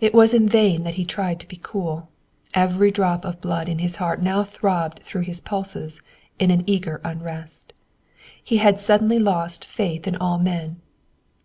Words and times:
It 0.00 0.12
was 0.12 0.34
in 0.34 0.48
vain 0.48 0.82
that 0.82 0.94
he 0.94 1.04
tried 1.04 1.38
to 1.38 1.46
be 1.46 1.60
cool. 1.62 2.08
Every 2.54 2.90
drop 2.90 3.24
of 3.24 3.40
blood 3.40 3.68
in 3.68 3.78
his 3.78 3.94
heart 4.02 4.20
now 4.20 4.42
throbbed 4.42 4.98
through 4.98 5.20
his 5.20 5.40
pulses 5.40 6.02
in 6.40 6.50
an 6.50 6.64
eager 6.66 7.00
unrest. 7.04 7.72
He 8.42 8.56
had 8.56 8.80
suddenly 8.80 9.20
lost 9.20 9.64
faith 9.64 10.08
in 10.08 10.16
all 10.16 10.40
men. 10.40 10.80